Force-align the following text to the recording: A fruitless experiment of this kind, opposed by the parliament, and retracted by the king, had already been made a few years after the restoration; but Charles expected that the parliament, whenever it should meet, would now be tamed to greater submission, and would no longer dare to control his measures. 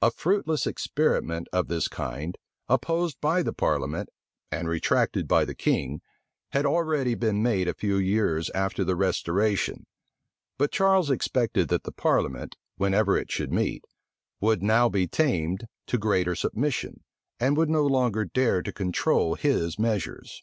A 0.00 0.10
fruitless 0.10 0.66
experiment 0.66 1.46
of 1.52 1.68
this 1.68 1.88
kind, 1.88 2.38
opposed 2.70 3.20
by 3.20 3.42
the 3.42 3.52
parliament, 3.52 4.08
and 4.50 4.66
retracted 4.66 5.28
by 5.28 5.44
the 5.44 5.54
king, 5.54 6.00
had 6.52 6.64
already 6.64 7.14
been 7.14 7.42
made 7.42 7.68
a 7.68 7.74
few 7.74 7.98
years 7.98 8.48
after 8.54 8.82
the 8.82 8.96
restoration; 8.96 9.84
but 10.56 10.72
Charles 10.72 11.10
expected 11.10 11.68
that 11.68 11.82
the 11.82 11.92
parliament, 11.92 12.56
whenever 12.78 13.18
it 13.18 13.30
should 13.30 13.52
meet, 13.52 13.84
would 14.40 14.62
now 14.62 14.88
be 14.88 15.06
tamed 15.06 15.66
to 15.88 15.98
greater 15.98 16.34
submission, 16.34 17.04
and 17.38 17.54
would 17.58 17.68
no 17.68 17.84
longer 17.84 18.24
dare 18.24 18.62
to 18.62 18.72
control 18.72 19.34
his 19.34 19.78
measures. 19.78 20.42